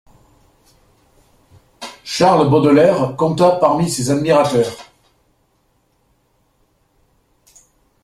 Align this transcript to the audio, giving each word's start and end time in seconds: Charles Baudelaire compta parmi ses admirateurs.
Charles 2.03 2.49
Baudelaire 2.49 3.15
compta 3.15 3.51
parmi 3.61 3.87
ses 3.87 4.09
admirateurs. 4.09 4.91